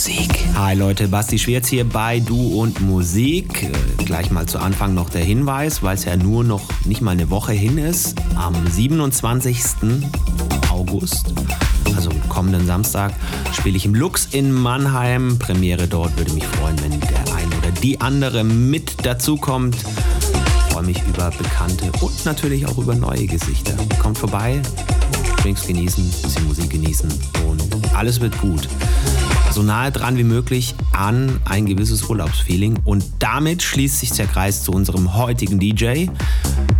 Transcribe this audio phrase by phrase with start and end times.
[0.00, 0.46] Musik.
[0.54, 3.64] Hi Leute, Basti Schwerz hier bei Du und Musik.
[3.64, 7.10] Äh, gleich mal zu Anfang noch der Hinweis, weil es ja nur noch nicht mal
[7.10, 8.14] eine Woche hin ist.
[8.34, 9.58] Am 27.
[10.70, 11.34] August,
[11.94, 13.12] also kommenden Samstag,
[13.52, 15.38] spiele ich im Lux in Mannheim.
[15.38, 19.76] Premiere dort würde mich freuen, wenn der ein oder die andere mit dazukommt.
[20.70, 23.74] Freue mich über bekannte und natürlich auch über neue Gesichter.
[23.98, 24.62] Kommt vorbei,
[25.42, 27.12] Drinks genießen, bisschen Musik genießen
[27.46, 28.66] und alles wird gut
[29.52, 32.78] so nahe dran wie möglich an ein gewisses Urlaubsfeeling.
[32.84, 36.06] Und damit schließt sich der Kreis zu unserem heutigen DJ.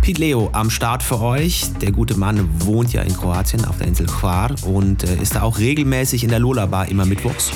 [0.01, 1.65] Pete Leo am Start für euch.
[1.81, 5.43] Der gute Mann wohnt ja in Kroatien auf der Insel Hvar und äh, ist da
[5.43, 7.51] auch regelmäßig in der Lola Bar immer mittwochs.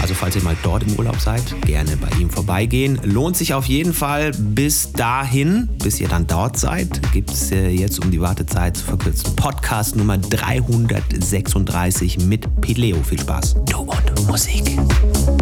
[0.00, 3.00] Also falls ihr mal dort im Urlaub seid, gerne bei ihm vorbeigehen.
[3.02, 4.30] Lohnt sich auf jeden Fall.
[4.38, 8.84] Bis dahin, bis ihr dann dort seid, gibt es äh, jetzt um die Wartezeit zu
[8.84, 13.02] verkürzen Podcast Nummer 336 mit Pete Leo.
[13.02, 13.56] Viel Spaß.
[13.66, 14.49] Du und Musik.
[14.50, 15.39] music.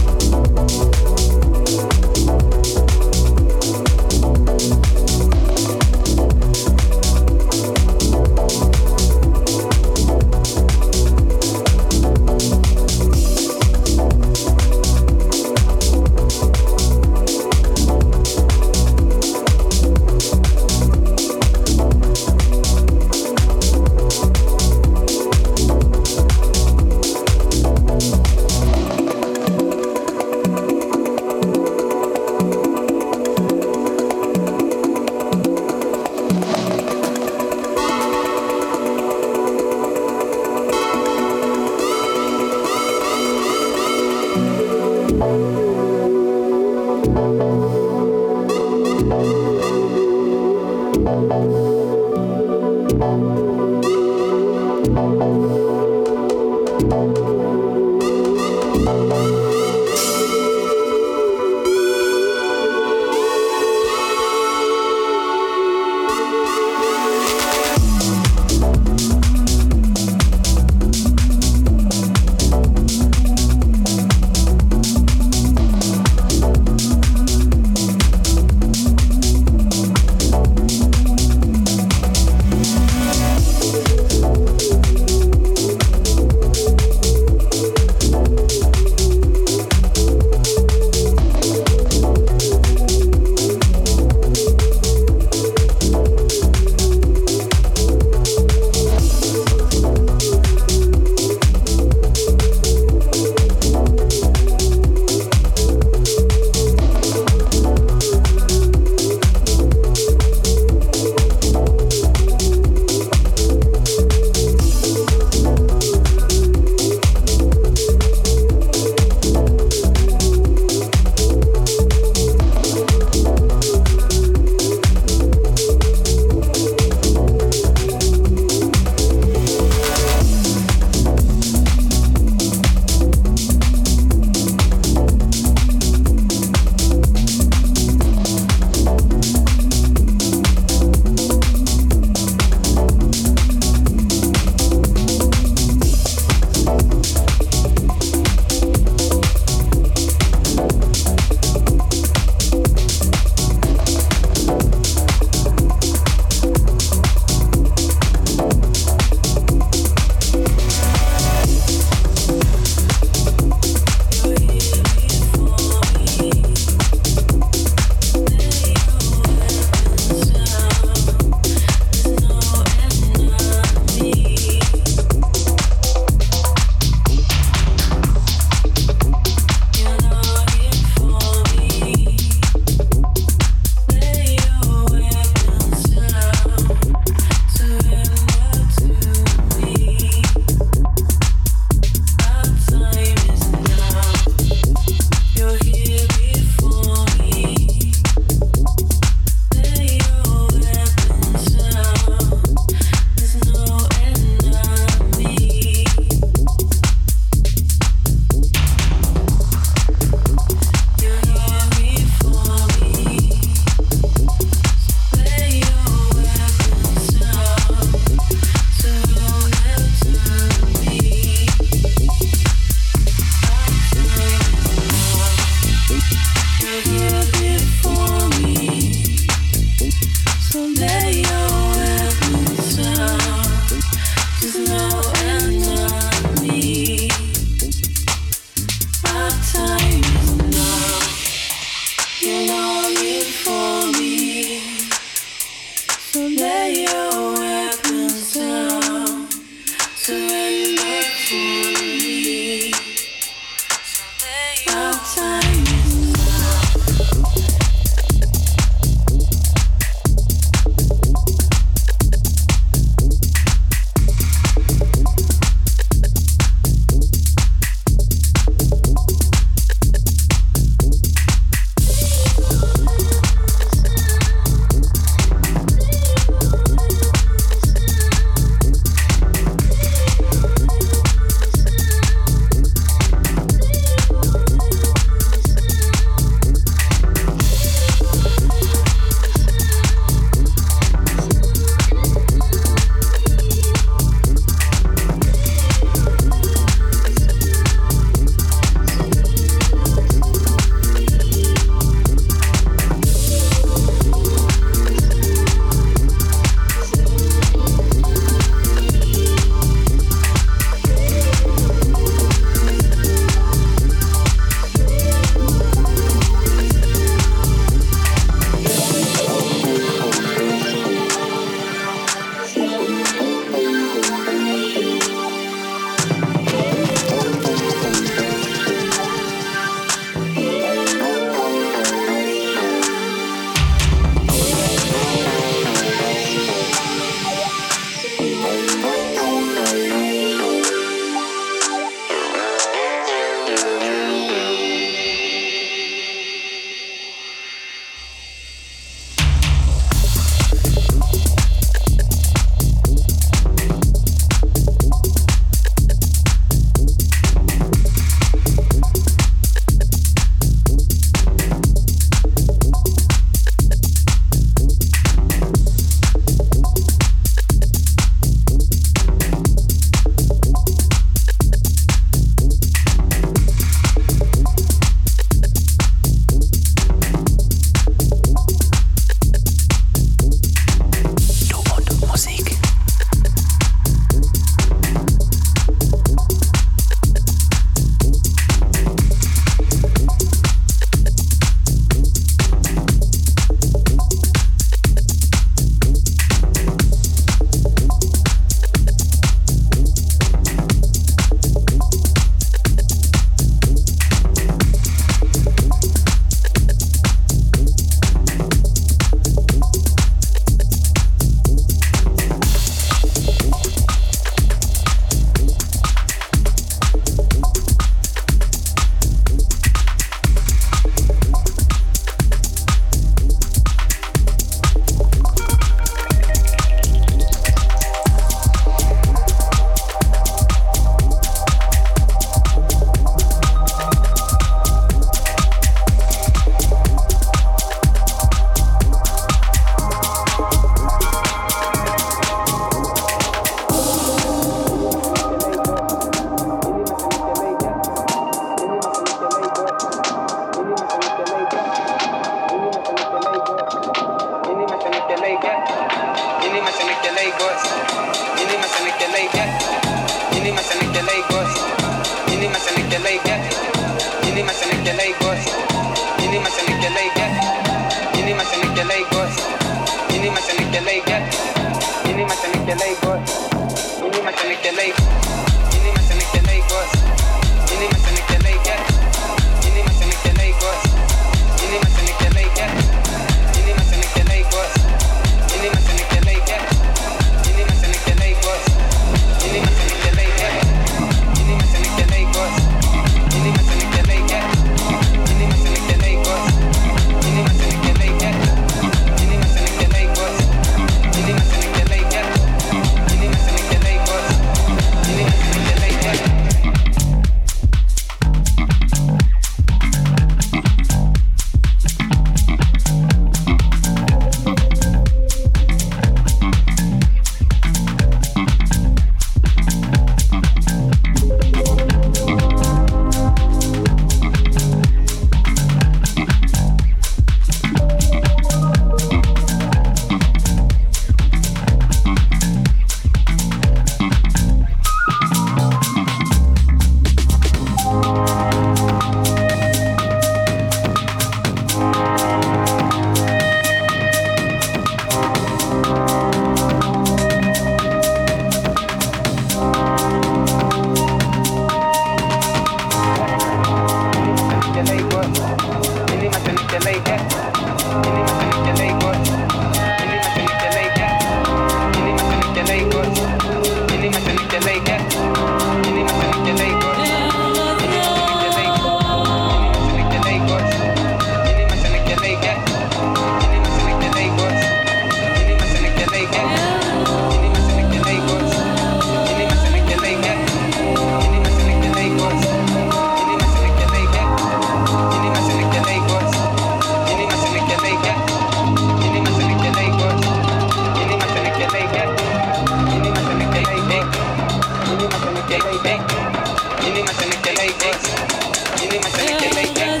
[598.99, 599.13] más.
[599.37, 600.00] Tiene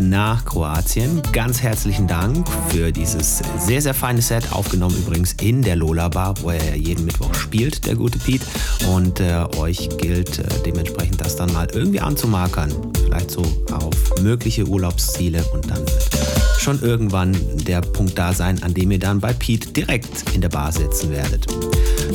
[0.00, 1.20] Nach Kroatien.
[1.32, 4.52] Ganz herzlichen Dank für dieses sehr, sehr feine Set.
[4.52, 8.44] Aufgenommen übrigens in der Lola Bar, wo er jeden Mittwoch spielt, der gute Pete.
[8.90, 12.72] Und äh, euch gilt äh, dementsprechend das dann mal irgendwie anzumarkern.
[13.04, 16.10] Vielleicht so auf mögliche Urlaubsziele und dann wird
[16.58, 20.48] schon irgendwann der Punkt da sein, an dem ihr dann bei Pete direkt in der
[20.48, 21.46] Bar sitzen werdet.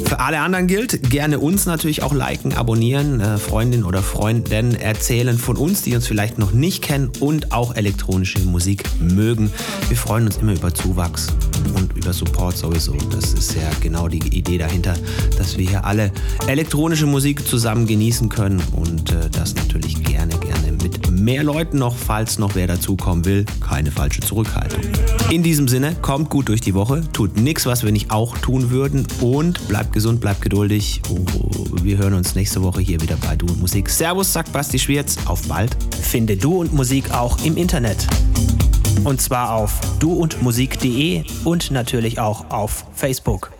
[0.05, 5.37] Für alle anderen gilt, gerne uns natürlich auch liken, abonnieren, äh, Freundin oder Freundin erzählen
[5.37, 9.51] von uns, die uns vielleicht noch nicht kennen und auch elektronische Musik mögen.
[9.87, 11.27] Wir freuen uns immer über Zuwachs
[11.75, 12.93] und über Support sowieso.
[13.11, 14.95] Das ist ja genau die Idee dahinter,
[15.37, 16.11] dass wir hier alle
[16.47, 19.68] elektronische Musik zusammen genießen können und äh, das natürlich
[21.29, 23.45] mehr Leuten noch, falls noch wer dazukommen will.
[23.61, 24.81] Keine falsche Zurückhaltung.
[25.29, 28.71] In diesem Sinne, kommt gut durch die Woche, tut nichts, was wir nicht auch tun
[28.71, 31.01] würden und bleibt gesund, bleibt geduldig.
[31.83, 33.89] Wir hören uns nächste Woche hier wieder bei Du und Musik.
[33.89, 35.17] Servus, sagt Basti Schwierz.
[35.25, 35.77] Auf bald.
[36.01, 38.07] Finde Du und Musik auch im Internet.
[39.03, 43.51] Und zwar auf duundmusik.de und natürlich auch auf Facebook.